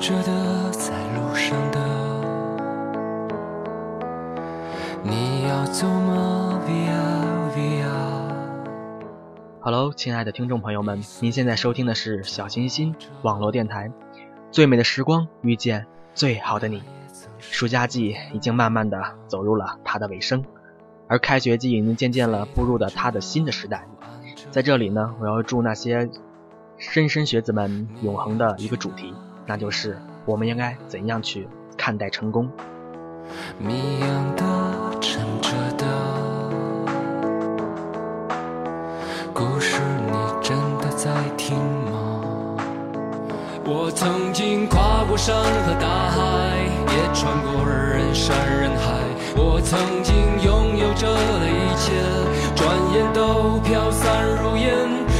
[0.00, 1.78] 着的，在路上的。
[5.04, 7.90] 你要走吗？Via Via。
[9.60, 13.92] Hello，亲爱的听众朋友们，您现在收听的是小清新网络电台。
[14.50, 16.82] 最美的时光遇见最好的你。
[17.38, 20.42] 暑假季已经慢慢的走入了它的尾声，
[21.08, 23.86] 而开学季已经渐渐了步入了它的新的时代。
[24.50, 26.06] 在这里呢，我要祝那些
[26.78, 29.12] 莘莘学子们永恒的一个主题，
[29.50, 32.48] 那就是我们应该怎样去看待成功。
[33.58, 34.44] 谜一样的，
[35.00, 35.84] 沉着的，
[39.34, 42.22] 故事你真的在听吗？
[43.64, 49.02] 我曾经跨过山和大海，也穿过人山人海。
[49.34, 51.90] 我曾经拥有着的一切，
[52.54, 54.70] 转眼都飘散如烟。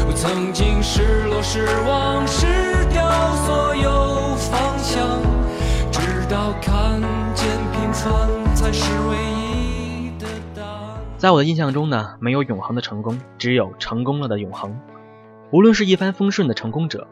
[0.06, 2.46] 我曾经失落失望失
[2.92, 3.10] 掉
[3.44, 4.09] 所有，
[6.60, 7.00] 看
[7.34, 11.00] 见平凡才是唯一的答案。
[11.18, 14.80] 在我的印象中呢，没有永恒的成功，只有成功了的永恒。
[15.50, 17.06] 无论是一帆风顺的成功者，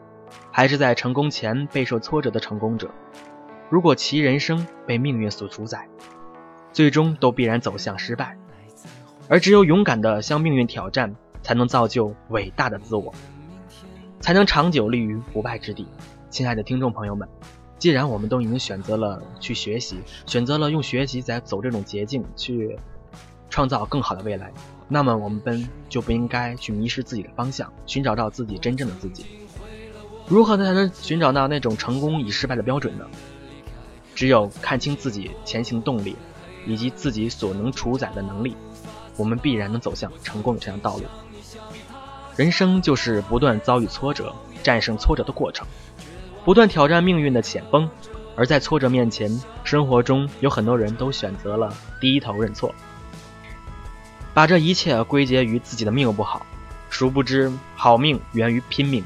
[0.51, 2.89] 还是在成功前备受挫折的成功者，
[3.69, 5.87] 如果其人生被命运所主宰，
[6.71, 8.37] 最终都必然走向失败。
[9.27, 13.13] 而只有勇敢的向命运挑战，才能造就伟大的自我，
[14.19, 15.87] 才能长久立于不败之地。
[16.29, 17.27] 亲爱的听众朋友们，
[17.79, 22.77] 既然我们都已经选择了去学习，选择了用学习在走这种捷径去
[23.49, 24.51] 创造更好的未来，
[24.89, 29.25] 那么我们本就不应该去迷失自己的方向，寻找到自己真正的自己。
[30.27, 33.07] 如何才能寻找到那种成功与失败的标准呢？
[34.13, 36.17] 只有看清自己前行的动力，
[36.67, 38.55] 以及自己所能主宰的能力，
[39.15, 41.03] 我们必然能走向成功的这条道路。
[42.35, 45.65] 人生就是不断遭遇挫折、战胜挫折的过程，
[46.43, 47.89] 不断挑战命运的险峰。
[48.35, 49.29] 而在挫折面前，
[49.65, 52.73] 生活中有很多人都选择了低头认错，
[54.33, 56.45] 把这一切归结于自己的命不好。
[56.89, 59.03] 殊不知，好命源于拼命。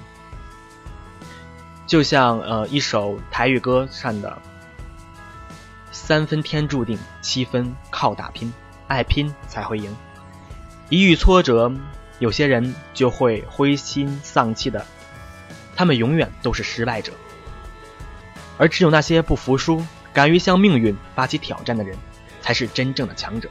[1.88, 4.38] 就像呃一首台语歌唱的
[5.92, 8.54] ：“三分天注定，七分靠打拼，
[8.88, 9.96] 爱拼才会赢。”
[10.90, 11.74] 一遇挫折，
[12.20, 14.86] 有些人就会灰心丧气的，
[15.76, 17.14] 他们永远都是失败者。
[18.58, 21.98] 而只有那些不服输、敢于向命运发起挑战的人，
[22.42, 23.50] 才是真正的强者。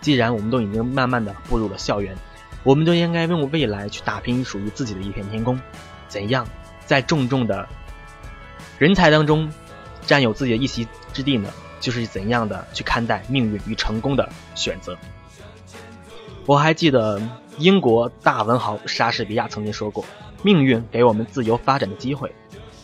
[0.00, 2.16] 既然我们都已经慢慢的步入了校园，
[2.62, 5.60] 我们都应该用未来去打拼属于自己的一片天空。
[6.08, 6.46] 怎样？
[6.86, 7.68] 在重重的
[8.78, 9.52] 人才当中
[10.06, 11.50] 占有自己的一席之地呢？
[11.80, 14.96] 就是怎样的去看待命运与成功的选择。
[16.44, 17.20] 我还记得
[17.58, 20.04] 英国大文豪莎士比亚曾经说过
[20.42, 22.34] ：“命运给我们自由发展的机会，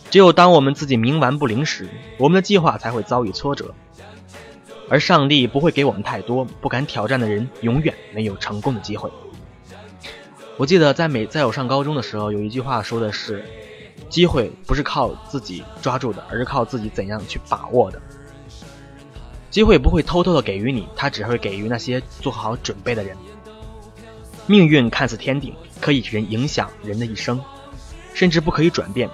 [0.09, 3.73] 只有当我们自己冥顽不灵时，我们的计划才会遭遇挫折。
[4.89, 9.09] 而上帝不会给我们太多，不敢挑战的人永远没有成功的机会。”
[10.57, 13.43] 我记得在美在我上高中的时候，有一句话说的是。
[14.09, 17.99] 机会不是靠自己抓住的，而是靠自己怎样去把握的。
[19.49, 23.17] 机会不会偷偷的给予你，它只会给予那些做好准备的人。
[24.47, 25.55] 命运看似天定，
[25.85, 27.39] 可以人影响人的一生，
[28.15, 29.07] 甚至不可以转变。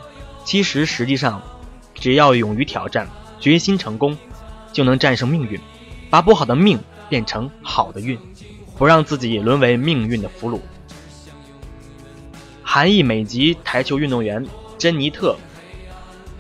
[0.46, 1.42] 其实实际上，
[1.94, 3.10] 只要勇于挑战，
[3.42, 4.18] 决心成功，
[4.72, 5.60] 就能战胜命运，
[6.10, 8.18] 把不好的命变成好的运，
[8.78, 10.62] 不让自己沦为命运的俘虏。
[12.64, 14.48] 韩裔美籍台球运动员。
[14.78, 15.36] 珍妮特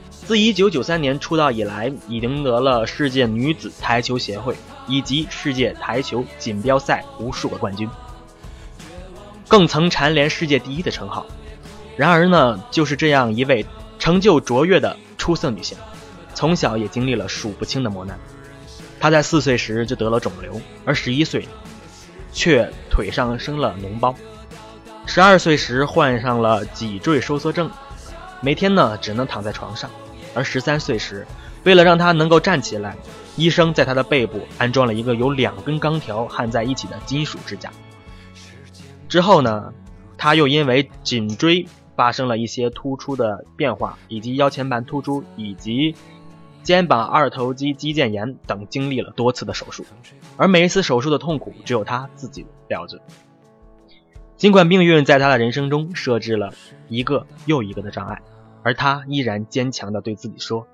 [0.09, 4.55] 自1993年出道以来，已赢得了世界女子台球协会
[4.87, 7.87] 以及世界台球锦标赛无数个冠军，
[9.51, 11.25] 更曾蝉联世界第一的称号。
[11.97, 13.65] 然而呢，就是这样一位
[13.99, 15.77] 成就卓越的出色女性，
[16.33, 18.17] 从小也经历了数不清的磨难。
[18.97, 21.45] 她在四岁时就得了肿瘤，而十一岁
[22.31, 24.15] 却腿上生了脓包，
[25.05, 27.69] 十二岁时患上了脊椎收缩症。
[28.39, 29.91] 每天呢，只能躺在床上。
[30.33, 31.27] 而十三岁时，
[31.65, 32.95] 为了让她能够站起来，
[33.35, 37.69] 医生在她的背部安装了一个由两根钢条焊在一起的金属支架。
[39.11, 39.73] 之后呢，
[40.17, 41.67] 他又因为颈椎
[41.97, 45.93] 发生了一些突出的变化，以及腰前盘突出，以及
[46.63, 49.83] 肩膀二头肌肌腱炎等，经历了多次的手术。
[50.37, 52.99] 而每一次手术的痛苦，只有他自己了解。
[54.37, 56.53] 尽管命运在他的人生中设置了
[56.87, 58.21] 一个又一个的障碍。
[58.63, 60.67] 而他依然坚强地对自己说：“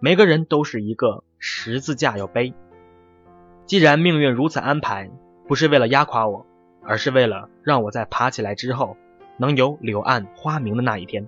[0.00, 2.54] 每个人都是一个十字架要背。
[3.66, 5.12] 既然命运如此安排，
[5.46, 6.44] 不是为了压垮我，
[6.86, 8.96] 而是为了让我在爬起来之后，
[9.38, 11.26] 能有柳暗花明的那一天。”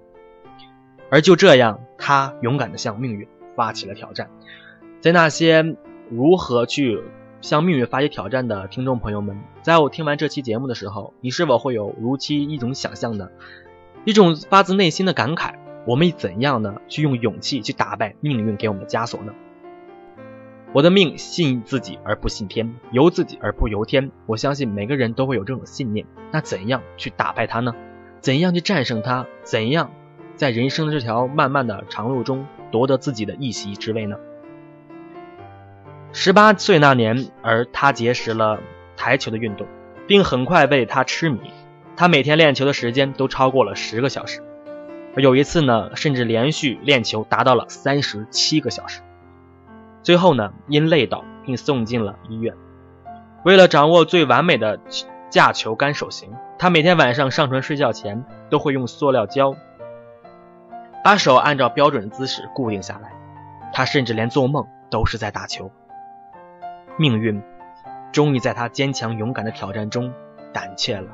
[1.11, 4.29] 而就这样，他勇敢地向命运发起了挑战。
[5.01, 5.77] 在那些
[6.11, 7.01] 如何去
[7.41, 13.29] 向命运发起挑战的听众朋友们，在我听完这期节目的时候，你是否会有如期一种想象呢，
[14.05, 15.55] 一种发自内心的感慨？
[15.87, 19.33] 我们怎样呢去用勇气去打败命运给我们的枷锁呢？
[20.73, 24.11] 我的命信自己而不信天，由自己而不由天。
[24.27, 26.07] 我相信每个人都会有这种信念。
[26.33, 27.75] 那怎样去打败它呢？
[28.21, 29.27] 怎样去战胜它？
[29.43, 29.91] 怎样
[30.35, 34.17] 在人生的这条漫漫的长路中夺得自己的一席之位呢？
[36.13, 38.61] 十八岁那年，而他结识了
[38.97, 39.67] 台球的运动，
[40.07, 41.41] 并很快被他痴迷。
[41.97, 44.43] 他每天练球的时间都超过了十个小时，
[45.15, 49.01] 而有一次呢，甚至连续练球达到了三十七个小时。
[50.07, 52.55] 最后呢，因累倒并送进了医院。
[53.45, 54.79] 为了掌握最完美的
[55.31, 59.57] 架球杆手型，他每天晚上上床睡觉前都会用塑料胶
[61.03, 63.11] 把手按照标准姿势固定下来。
[63.73, 65.73] 他甚至连做梦都是在打球。
[66.97, 67.43] 命运
[68.13, 70.13] 终于在他坚强勇敢的挑战中
[70.53, 71.11] 胆怯了。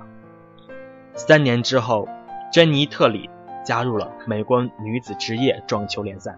[1.14, 2.06] 三年之后，
[2.52, 3.30] 珍妮特里
[3.64, 6.36] 加入了美国女子职业撞球联赛。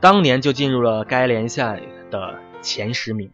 [0.00, 3.30] 当年就进入了该联赛的前十名。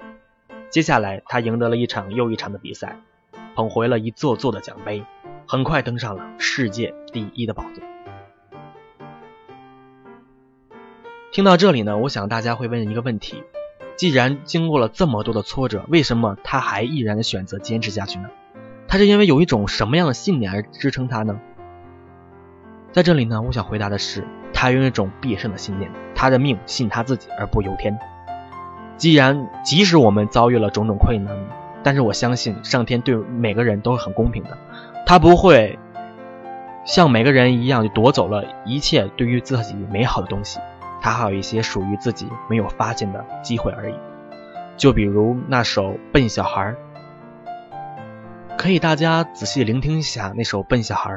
[0.69, 2.99] 接下来，他赢得了一场又一场的比赛，
[3.55, 5.05] 捧回了一座座的奖杯，
[5.47, 7.85] 很快登上了世界第一的宝座。
[11.31, 13.45] 听到这里呢，我想大家会问一个问题：
[13.95, 18.29] 既然经过了这么多的挫折，为什么他还毅然的选择坚持下去呢？
[18.89, 21.39] 他是因为有一种什么样的信念而支撑他呢？
[22.91, 24.27] 在这里呢，我想回答的是。
[24.59, 27.97] 他有一种必胜的信念，他的命信他自己而不由天。
[28.97, 31.37] 既然即使我们遭遇了种种困难，
[31.83, 34.57] 但是我相信上天对每个人都是很公平的，
[35.05, 35.79] 他不会
[36.87, 40.59] 像每个人一样就夺走了一切对于自己美好的东西，
[41.03, 43.95] 他还有一些属于自己没有发现的机会而已。
[44.79, 46.75] 就比如那首《笨小孩》，
[48.57, 51.11] 可以大家仔细聆听一下那首《笨小孩》。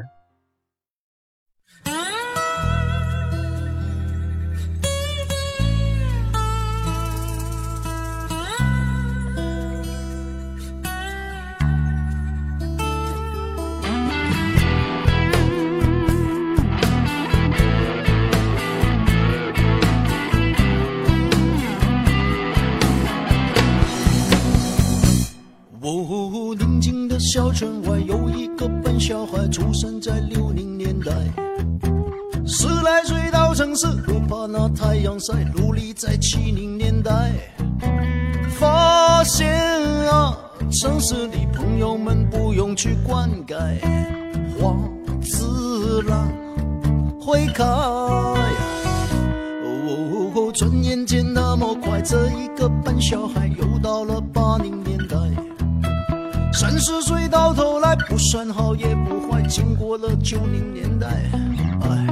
[27.32, 31.12] 小村外有一个笨小孩，出生在六零年代。
[32.44, 37.32] 十来岁到城市，不怕那太阳晒，努力在七零年代。
[38.60, 39.48] 发现
[40.08, 40.36] 啊，
[40.72, 43.80] 城市里朋友们不用去灌溉，
[44.60, 44.76] 花
[45.22, 46.28] 自然
[47.22, 47.64] 会开。
[49.64, 54.89] 哦，转眼间那么快，这一个笨小孩又到了八零。
[56.70, 61.08] 三十岁到头来不算好也不坏，经过了九零年代，
[61.82, 62.06] 哎，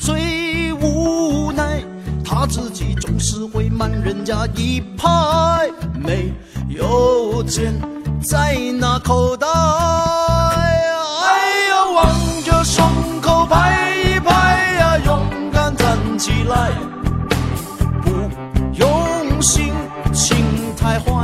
[0.00, 1.82] 最无奈
[2.24, 5.68] 他自己总是会慢人家一拍，
[5.98, 6.32] 没
[6.68, 7.74] 有钱
[8.22, 9.50] 在那口袋，哎
[11.70, 12.08] 呀，望
[12.44, 12.86] 着胸
[13.20, 15.18] 口拍一拍呀，勇
[15.52, 16.70] 敢站起来，
[18.00, 18.10] 不
[18.78, 19.72] 用心，
[20.12, 20.36] 心
[20.76, 21.23] 太坏。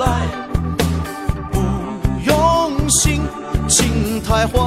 [0.00, 0.26] 来，
[1.52, 1.58] 不
[2.24, 3.22] 用心。
[3.68, 4.58] 心太坏，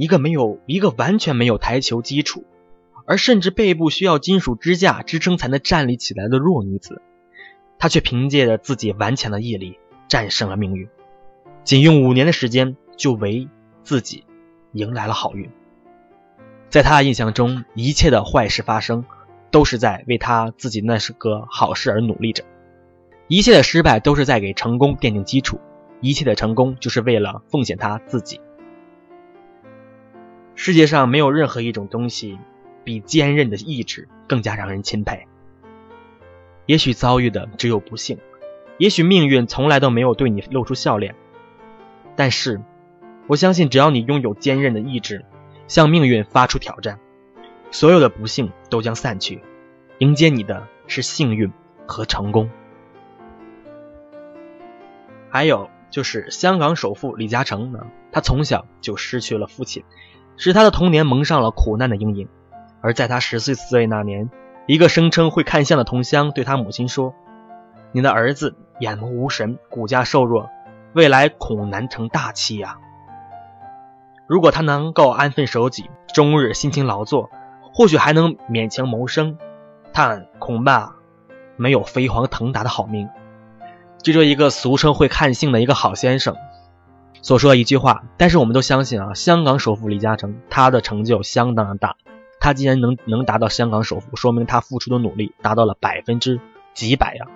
[0.00, 2.44] 一个没有一个完全没有台球基础，
[3.04, 7.02] 而甚至背部需要金属支架支撑才能站立起来的弱女子，
[7.78, 9.78] 她却凭借着自己顽强的毅力
[10.08, 10.88] 战胜了命运，
[11.64, 13.46] 仅用五年的时间就为
[13.82, 14.24] 自己
[14.72, 15.50] 迎来了好运。
[16.70, 19.04] 在她的印象中，一切的坏事发生，
[19.50, 22.44] 都是在为她自己那是个好事而努力着；
[23.28, 25.58] 一切的失败都是在给成功奠定基础；
[26.00, 28.40] 一切的成功就是为了奉献她自己。
[30.62, 32.38] 世界上没有任何一种东西
[32.84, 35.26] 比坚韧的意志更加让人钦佩。
[36.66, 38.18] 也许遭遇的只有不幸，
[38.76, 41.14] 也许命运从来都没有对你露出笑脸，
[42.14, 42.60] 但是
[43.26, 45.24] 我相信，只要你拥有坚韧的意志，
[45.66, 47.00] 向命运发出挑战，
[47.70, 49.40] 所有的不幸都将散去，
[49.96, 51.50] 迎接你的是幸运
[51.86, 52.50] 和成功。
[55.30, 59.84] 还有就是香港首富李嘉诚呢，他从小就失去了父亲。
[60.40, 62.26] 使他的童年蒙上了苦难的阴影，
[62.80, 64.30] 而在他十岁岁那年，
[64.66, 67.12] 一个声称会看相的同乡对他母亲说
[67.92, 70.48] ：“你的儿子眼目无神，骨架瘦弱，
[70.94, 72.78] 未来恐难成大器呀。
[74.26, 77.28] 如果他能够安分守己，终日辛勤劳作，
[77.74, 79.36] 或许还能勉强谋生，
[79.92, 80.94] 但恐怕
[81.58, 83.10] 没有飞黄腾达的好命。”
[84.02, 86.34] 就这一个俗称会看性的一个好先生。
[87.22, 91.96] 所说的一句话，但是我们都相信啊，香港首富李嘉诚他的成就相当的大，
[92.40, 96.40] 他既然能能达到香港首富，说明他付出的努力达到了百分之
[96.72, 97.26] 几百呀。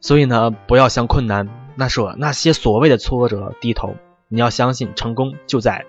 [0.00, 3.94] 所以呢，不要向困难那说那些所谓的挫折低头，
[4.28, 5.84] 你要相信成功就在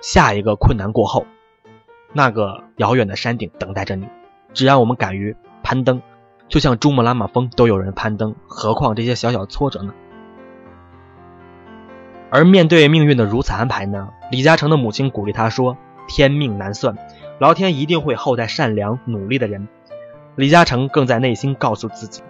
[0.00, 1.26] 下一个困难过后，
[2.12, 4.06] 那个遥远的山顶等待着你。
[4.54, 6.02] 只要我们敢于攀登，
[6.48, 9.92] 就像珠穆朗玛峰都有人攀登，何况这些小小挫折呢？
[12.30, 14.10] 而面对命运的如此安排呢？
[14.30, 16.96] 李嘉诚的母亲鼓励他说：“天命难算，
[17.38, 19.66] 老天一定会厚待善良努力的人。”
[20.36, 22.22] 李嘉诚更在内心告诉自己：“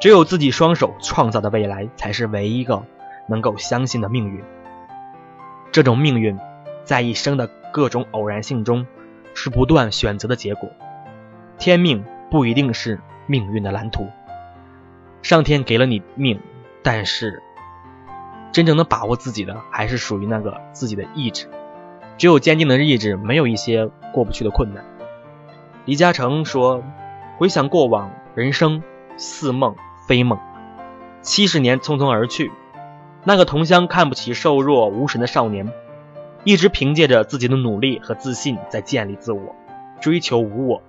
[0.00, 2.84] 只有自己双手创造的未来，才是唯一一个
[3.26, 4.42] 能够相信的命运。”
[5.72, 6.38] 这种命运，
[6.84, 8.86] 在一生的各种偶然性中，
[9.34, 10.70] 是不断选择的结果。
[11.58, 14.08] 天命不一定是命运的蓝图。
[15.20, 16.38] 上天给了你命，
[16.82, 17.42] 但是。
[18.52, 21.48] 真正能把握自己的，还是属于那个自己的意志。
[22.18, 24.84] 只有坚定的意志，没有一些过不去的困难。
[25.86, 26.84] 李嘉诚说
[27.38, 28.82] ：“回想过往，人生
[29.16, 29.74] 似梦
[30.06, 30.38] 非梦。
[31.22, 32.52] 七十年匆匆而去，
[33.24, 35.72] 那个同乡看不起瘦弱无神的少年，
[36.44, 39.56] 一直凭借着自己的努力和自信在建立自我，
[40.00, 40.82] 追求无我。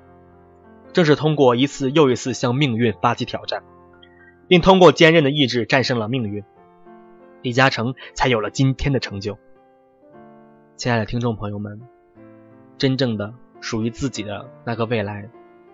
[0.91, 3.63] 正是通过一次又一次向命运发起挑战，
[4.47, 6.43] 并通过坚韧的意志战胜了命运。”
[7.43, 9.37] 李嘉诚才有了今天的成就。
[10.77, 11.81] 亲爱的听众朋友们，
[12.77, 15.27] 真正的属于自己的那个未来，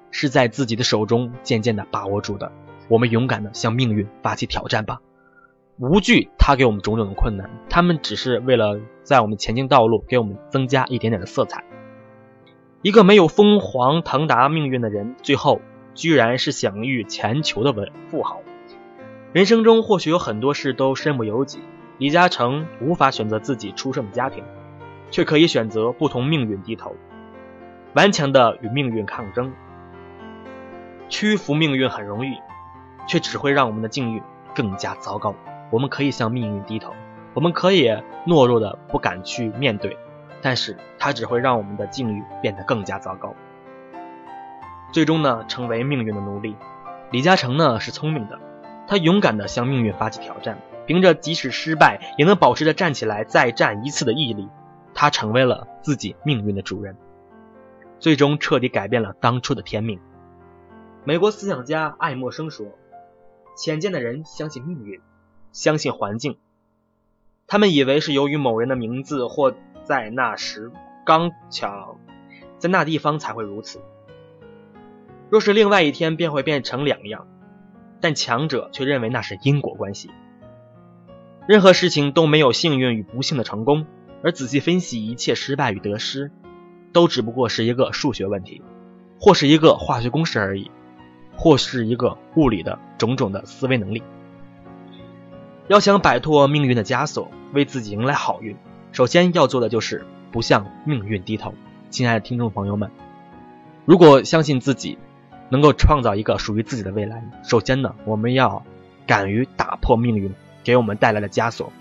[0.10, 2.52] 是在自己的手中渐渐的把握住的。
[2.88, 5.00] 我们勇敢的向命运发起挑战吧，
[5.78, 11.64] 无惧他给我们种种的困难，他们只是为了在我们前进道路给我们增加一点点的色彩。
[12.82, 15.62] 一个没有疯狂腾达命运的人，最后
[15.94, 18.42] 居然是享誉全球的文富豪。
[19.32, 21.62] 人生中或许有很多事都身不由己，
[22.00, 24.44] 李嘉诚无法选择自己出生的家庭，
[25.12, 26.96] 却可以选择不同命运低头，
[27.94, 29.54] 顽强的与命运抗争。
[31.10, 32.40] 屈服命运很容易，
[33.08, 34.24] 却只会让我们的境遇
[34.56, 35.36] 更加糟糕。
[35.70, 36.96] 我们可以向命运低头，
[37.36, 37.88] 我们可以
[38.26, 39.96] 懦弱的不敢去面对，
[40.42, 43.36] 但是它只会让我们的境遇变得更加糟糕，
[44.92, 46.56] 最终呢，成为命运的奴隶。
[47.12, 48.40] 李嘉诚呢是聪明的。
[48.90, 54.50] 他勇敢地向命运发起挑战，凭着即使失败也能保持着站起来再战一次的毅力，
[54.96, 56.98] 他成为了自己命运的主人。
[58.00, 60.00] 最终彻底改变了当初的天命。
[61.04, 62.66] 美国思想家爱默生说
[63.56, 65.00] ：“浅见的人相信命运，
[65.52, 66.38] 相信环境。
[67.46, 69.54] 他们以为是由于某人的名字或
[69.84, 70.72] 在那时
[71.06, 72.00] 刚巧
[72.58, 73.82] 在那地方才会如此。
[75.30, 77.28] 若是另外一天，便会变成两样。
[78.02, 80.10] 但强者却认为那是因果关系。
[81.48, 83.86] 任何事情都没有幸运与不幸的成功，
[84.24, 86.32] 而仔细分析一切失败与得失，
[86.94, 88.62] 都只不过是一个数学问题，
[89.20, 90.72] 或是一个化学公式而已。”
[91.42, 94.04] 或是一个物理的种种的思维能力。
[95.70, 98.58] 要想摆脱命运的枷锁，为自己迎来好运，
[98.92, 101.54] 首先要做的就是不向命运低头。
[101.90, 102.92] 亲爱的听众朋友们，
[103.86, 104.98] 如果相信自己
[105.50, 108.64] 能够创造一个属于自己的未来，首先呢，我们要
[109.06, 111.74] 敢于打破命运给我们带来的枷锁。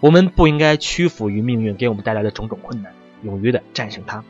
[0.00, 4.22] 我们不应该屈服于命运给我们带来的种种困难，勇于的战胜它。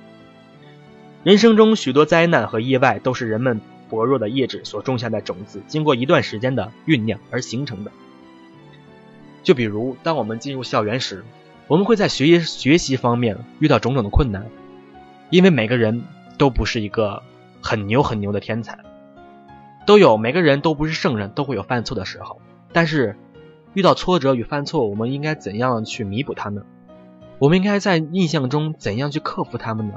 [1.22, 3.60] 人生中许多灾难和意外都是人们。
[3.90, 7.92] 薄弱的意志所种下的种子，经过一段时间的酝酿而形成的。
[9.42, 11.22] 就比如，当我们进入校园时，
[11.68, 14.46] 我们会在学习学习方面遇到种种的困难，
[15.28, 16.02] 因为每个人
[16.38, 17.22] 都不是一个
[17.64, 18.78] 很牛很牛的天才，
[19.86, 22.42] 都有每个人都不是圣人，都会有犯错的时候。
[22.74, 23.16] 但是，
[23.72, 26.62] 遇到挫折与犯错，我们应该怎样去弥补它呢？
[27.38, 29.94] 我们应该在印象中怎样去克服它们呢？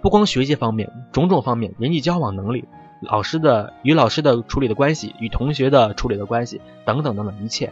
[0.00, 2.64] 不光学习方面，种种方面，人际交往能力。
[3.02, 7.70] 老师的与老师的处理的关系，与同学的处理的关系，等等等等，一切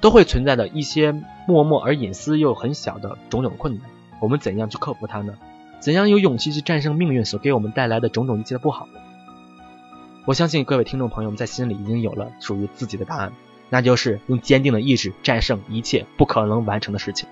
[0.00, 1.12] 都会存在的一些
[1.48, 3.82] 默默而隐私又很小的种种困难。
[4.20, 5.34] 我们怎样去克服它呢？
[5.80, 9.00] 怎样有勇气去战胜命运所给我们带来的种种一切的不好呢？
[10.24, 13.32] 我相信各位听众朋友们在心里已经有了属于自己的答案，
[13.70, 17.28] 那就是用坚定的意志战胜一切不可能完成的事情。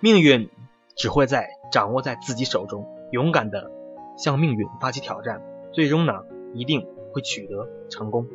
[0.00, 0.48] 命运
[0.96, 1.48] 只会在。
[1.72, 3.70] 掌握在自己手中，勇敢的
[4.18, 5.40] 向命运发起挑战，
[5.72, 6.12] 最终呢
[6.52, 8.26] 一定会取得成功。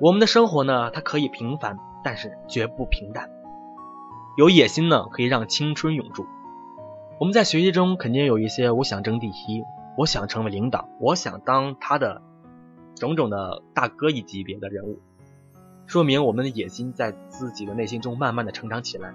[0.00, 3.28] 我们的生活呢，它可以平凡，但是绝不平淡。
[4.36, 6.24] 有野心呢，可以让青春永驻。
[7.18, 9.64] 我们在学习中肯定有一些，我想争第一，
[9.98, 12.22] 我想成为领导，我想当他的
[12.94, 15.00] 种种的大哥一级别的人物，
[15.86, 19.12] 说明我们的野心在自己的内心中慢慢的成长起来。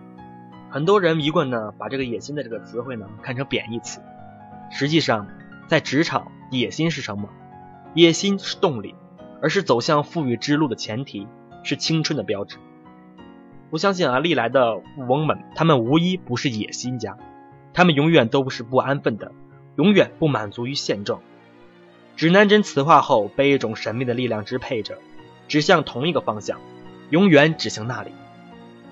[0.70, 4.02] 很多人一贯呢把这个野心的这个词汇呢看成贬义词，
[4.70, 5.30] 实际上
[5.70, 7.30] 在职场，野心是什么？
[7.94, 8.96] 野心是动力，
[9.42, 11.26] 而是走向富裕之路的前提，
[11.64, 12.58] 是青春的标志。
[13.72, 17.18] 我相信啊，历来的富翁们，他们无一不是野心家，
[17.74, 19.32] 他们永远都不是不安分的，
[19.78, 21.22] 永远不满足于现状。
[22.18, 24.98] 指南针磁化后，被一种神秘的力量支配着，
[25.48, 26.60] 指向同一个方向，
[27.10, 28.12] 永远指向那里。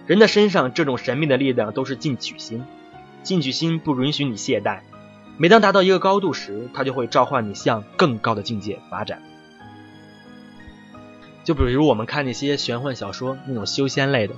[0.07, 2.63] 人的身上这种神秘的力量都是进取心，
[3.21, 4.79] 进取心不允许你懈怠。
[5.37, 9.21] 每当达到一个高度时，它就会召唤你向更高的境界发展。
[11.43, 14.35] 就比如我们看那些玄幻小说，那种修仙类的，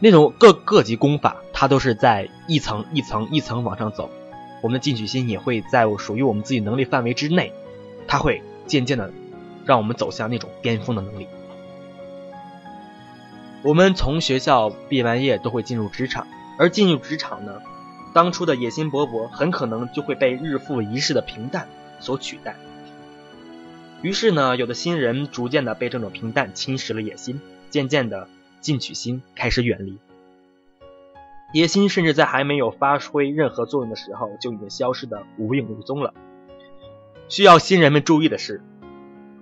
[0.00, 4.10] 那种各各级功法，它都是在一层一层一层往上走。
[4.60, 7.52] 我们的进取心也会在属于我们自己能力范围之内，
[8.06, 9.12] 它会渐渐的
[9.64, 11.26] 让我们走向那种巅峰的能力。
[13.62, 16.26] 我们从学校毕完业都会进入职场，
[16.58, 17.60] 而进入职场呢，
[18.12, 22.56] 当初的野心勃勃很可能就会被日复一日的平淡所取代。
[24.00, 28.28] 于是呢，有的新人逐渐的被这种平淡侵蚀了野心，渐渐的
[28.60, 29.98] 进取心开始远离，
[31.52, 36.12] 野心甚至在还没有发挥任何作用的时候就已经消失的无影无踪了。
[37.28, 38.62] 需要新人们注意的是，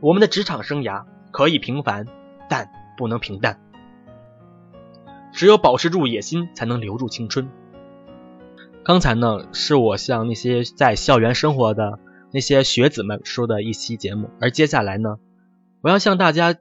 [0.00, 2.06] 我们的职场生涯可以平凡，
[2.48, 3.60] 但不能平淡。
[5.32, 7.48] 只有保持住野心，才能留住青春。
[8.82, 11.98] 刚才呢，是我向那些在校园生活的
[12.32, 15.18] 那些学子们说的一期节目，而接下来呢，
[15.80, 16.56] 我要向大家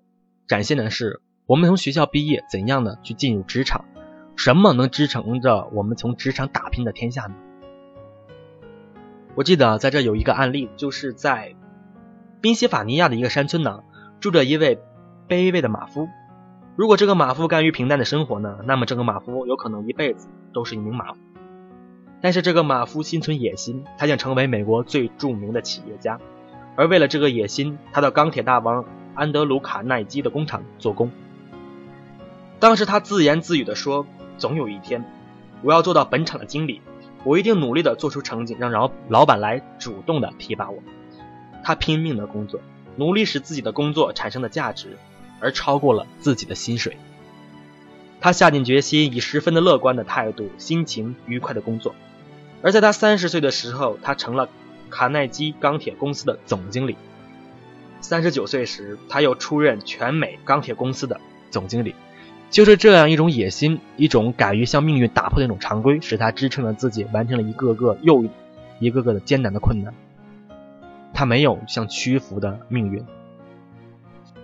[0.47, 3.85] 展现的是，我们从学校毕业，怎样的去进入职场？
[4.35, 7.35] 什么能支撑着我们从职场打拼的天下呢？
[9.35, 11.53] 我记得在这有一个案例，就是在
[12.41, 13.83] 宾夕法尼亚的一个山村呢，
[14.19, 14.79] 住着一位
[15.29, 16.09] 卑微的马夫。
[16.75, 18.57] 如果这个马夫甘于平淡的生活呢？
[18.63, 21.19] 那么这个马夫有可能一辈子都是一名马夫。
[22.21, 26.19] 但是这个马夫心存野心，他想成为美国最著名的企业家。
[26.75, 31.11] 而为了这个野心，他到钢铁大王安德鲁卡耐基的工厂做工。
[32.59, 34.05] 当时他自言自语地说
[34.37, 35.03] ：“总有一天，
[35.61, 36.81] 我要做到本厂的经理，
[37.23, 40.81] 我一定努力地做出成绩，让老老板来主动地提拔我。”
[41.63, 42.59] 他拼命的工作，
[42.95, 44.97] 努力使自己的工作产生的价值。
[45.41, 46.97] 而超过了自己的薪水。
[48.21, 51.93] 他下定决心，以十分的乐观的态度，心情愉快的工作。
[52.61, 54.49] 而在他三十岁的时候，他成了
[54.89, 56.95] 卡耐基钢铁公司的总经理。
[57.99, 61.19] 三十九岁时，他又出任全美钢铁公司的
[61.51, 61.93] 总经理。
[62.55, 68.23] 就是这样一种野心，一种敢于向命运打破那种常规，使他支撑了自己，完成了一个个又
[68.79, 69.93] 一个个的艰难的困难。
[71.13, 73.03] 他没有向屈服的命运，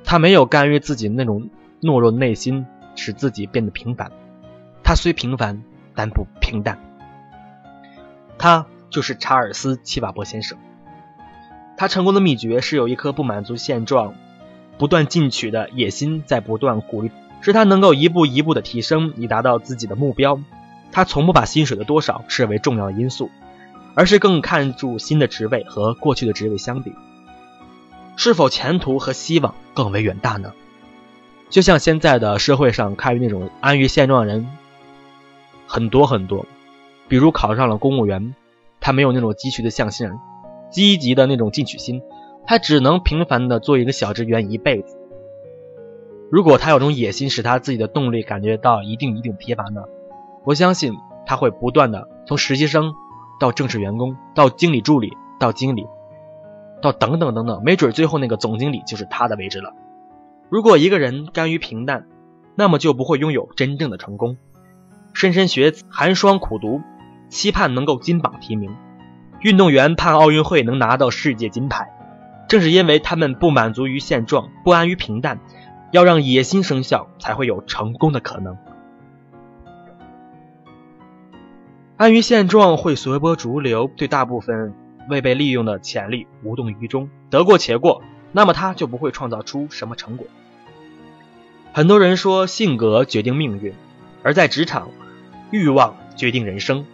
[0.03, 1.49] 他没有甘于自己那种
[1.81, 2.65] 懦弱的内心，
[2.97, 4.11] 使自己变得平凡。
[4.83, 5.63] 他虽平凡，
[5.95, 6.79] 但不平淡。
[8.37, 10.57] 他就是查尔斯·齐瓦伯先生。
[11.77, 14.15] 他成功的秘诀是有一颗不满足现状、
[14.77, 17.09] 不断进取的野心，在不断鼓励，
[17.41, 20.39] 使他能够一步一步的提升，以达到自己的目标。
[20.91, 23.29] 他从不把薪水的多少视为重要的因素，
[23.95, 26.93] 而是更看重新的职位和过去的职位相比，
[28.15, 30.53] 是否前途和希望更为远大呢？
[31.49, 34.47] 就像现在的社会上，看于那种安于现状的人
[35.65, 36.45] 很多很多，
[37.07, 38.35] 比如考上了公务员，
[38.79, 40.09] 他没有那种积蓄的向心。
[40.69, 42.01] 积极的那种进取心，
[42.47, 44.97] 他只能平凡的做一个小职员一辈子。
[46.31, 49.81] 如果他有种野心，使他自己的动力感觉到一定一定疲乏呢？
[50.45, 50.93] 我相信
[51.25, 52.93] 他会不断的从实习生
[53.37, 55.85] 到正式员工，到经理助理，到经理，
[56.81, 59.73] 到等等等等，没准最后那个总经理就是他的位置了。
[60.47, 62.07] 如果一个人甘于平淡，
[62.55, 64.37] 那么就不会拥有真正的成功。
[65.13, 66.79] 莘莘学子寒霜苦读，
[67.27, 68.73] 期盼能够金榜题名。
[69.41, 71.89] 运动员盼奥运会能拿到世界金牌，
[72.47, 75.41] 正是因为他们不满足于现状，不安于平淡，
[75.91, 78.57] 要让野心生效，才会有成功的可能。
[81.97, 84.73] 安于现状会随波逐流，对大部分
[85.09, 88.01] 未被利用的潜力无动于衷，得过且过，
[88.31, 90.25] 那么他就不会创造出什么成果。
[91.73, 93.73] 很多人说性格决定命运，
[94.23, 94.89] 而在职场，
[95.51, 96.85] 欲望决定人生。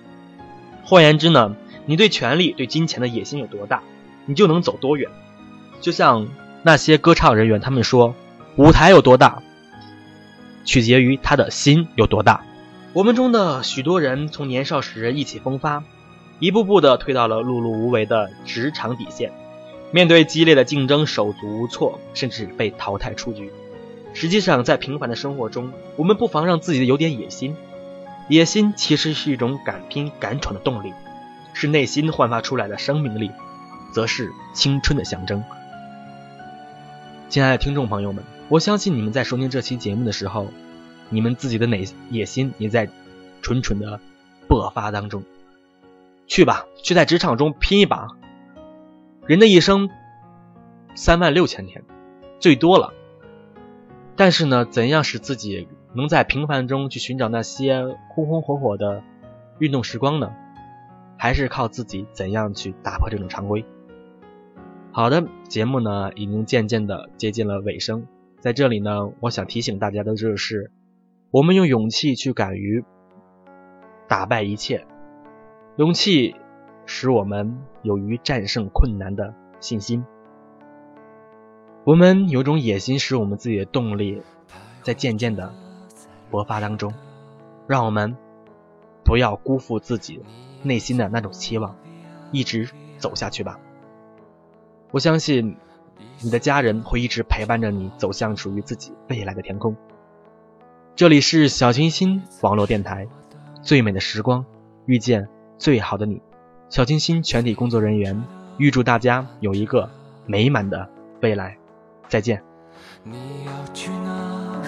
[0.83, 1.55] 换言之呢？
[1.85, 3.81] 你对权力、对金钱的野心有多大，
[4.25, 5.09] 你就能走多远。
[5.79, 6.27] 就像
[6.63, 8.13] 那些歌唱人员，他们说，
[8.57, 9.43] 舞台有多大，
[10.65, 12.43] 取决于他的心有多大。
[12.93, 15.83] 我们中的许多人从年少时意气风发，
[16.39, 19.31] 一步步的退到了碌碌无为的职场底线，
[19.91, 23.51] 面对激烈的竞争手足无措，甚至被淘汰出局。
[24.15, 27.55] 实际上，在平凡的生活中，我们不妨让自己有点野心。
[28.27, 30.91] 野心其实是一种敢拼敢闯的动力。
[31.53, 33.29] 是内心焕发出来的生命力，
[33.91, 35.43] 则是青春的象征。
[37.29, 40.47] 亲爱的听众朋友们，我相信你们在收听这期节目的时候，
[41.09, 42.89] 你们自己的哪野心也在
[43.41, 43.99] 蠢蠢的
[44.47, 45.23] 勃发当中。
[46.27, 48.07] 去吧，去在职场中拼一把。
[49.25, 49.89] 人的一生
[50.95, 51.83] 三万六千天，
[52.39, 52.93] 最多了。
[54.15, 59.03] 但是呢，怎样使自己能在平凡中去寻找那些红红火火的
[59.59, 60.31] 运动时光呢？
[61.17, 63.65] 还是靠自己，怎样去打破这种常规？
[64.93, 68.07] 好的，节目呢已经渐渐的接近了尾声，
[68.39, 70.71] 在这里呢，我想提醒大家的就是，
[71.31, 72.83] 我们用勇气去敢于
[74.07, 74.85] 打败一切，
[75.75, 76.35] 勇气
[76.85, 80.05] 使我们有于战胜困难的信心，
[81.83, 84.21] 我们有种野心，使我们自己的动力
[84.83, 85.53] 在渐渐的
[86.31, 86.93] 勃发当中，
[87.67, 88.15] 让我们
[89.03, 90.21] 不要辜负自己。
[90.63, 91.75] 内心的那种期望，
[92.31, 93.59] 一直走下去吧。
[94.91, 95.55] 我相信
[96.21, 99.75] 你的家人会一直陪伴着你，走向属于自己未来的天空。
[100.95, 103.07] 这里是小清新网络电台，
[103.61, 104.45] 最美的时光
[104.85, 106.21] 遇见最好的你。
[106.69, 108.23] 小清新全体工作人员
[108.57, 109.89] 预祝大家有一个
[110.25, 110.89] 美满的
[111.21, 111.57] 未来。
[112.07, 112.41] 再见。
[113.03, 114.67] 你要去哪故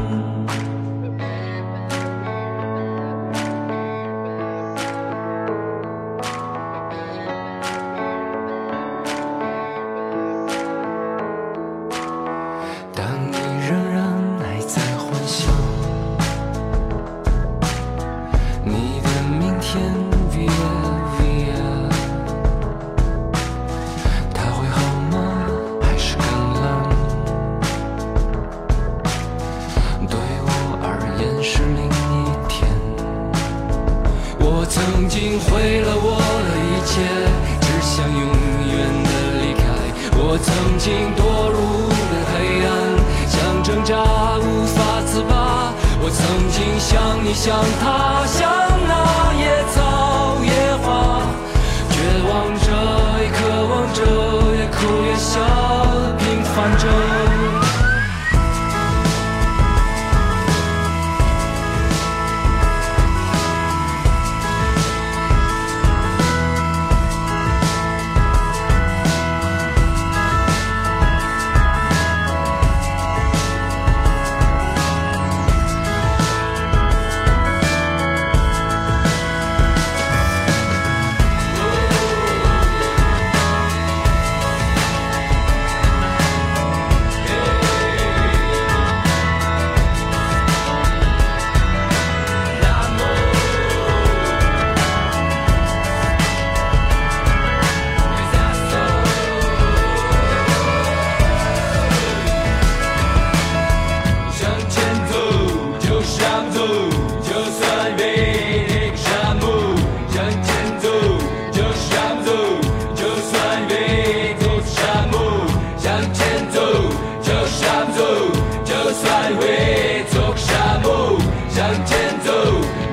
[119.35, 121.17] 会走出沙漠。
[121.49, 122.31] 向前走，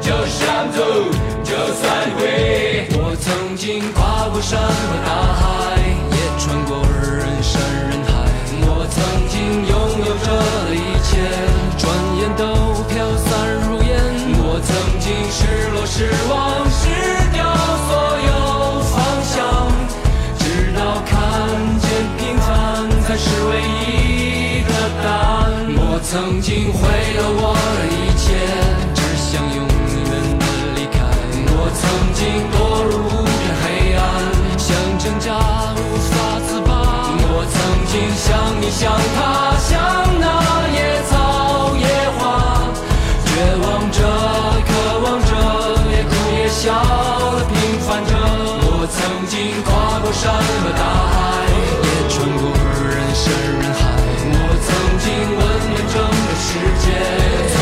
[0.00, 0.78] 就想走，
[1.44, 2.88] 就算会。
[2.92, 5.78] 我曾经跨过山和大海，
[6.10, 8.10] 也穿过人山人海。
[8.66, 8.96] 我曾
[9.30, 9.72] 经拥
[10.04, 10.26] 有着
[10.66, 11.10] 的一切，
[11.78, 12.42] 转眼都
[12.90, 13.28] 飘散
[13.64, 13.88] 如烟。
[14.42, 16.67] 我曾经失落、失望、
[25.98, 26.78] 我曾经毁
[27.18, 28.38] 了我的一切，
[28.94, 31.02] 只想永远的离开。
[31.50, 31.82] 我曾
[32.14, 32.22] 经
[32.54, 34.06] 堕入无边黑暗，
[34.56, 35.34] 想挣扎
[35.74, 36.70] 无法自拔。
[37.34, 37.58] 我曾
[37.90, 38.30] 经像
[38.62, 39.74] 你，像他，像
[40.22, 42.62] 那野草野花，
[43.26, 43.98] 绝望着，
[44.70, 44.70] 渴
[45.02, 45.34] 望着，
[45.90, 46.78] 也哭也笑
[47.34, 48.14] 的平凡着。
[48.70, 49.34] 我曾经
[49.66, 50.30] 跨过山
[50.62, 51.42] 和大海，
[51.82, 52.54] 也穿过
[52.86, 53.57] 人山人。
[55.08, 57.57] 亲吻了整个世界。